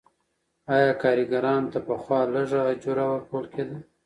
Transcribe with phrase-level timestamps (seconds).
[0.73, 3.77] آیا کارګرانو ته پخوا لږه اجوره ورکول کیده؟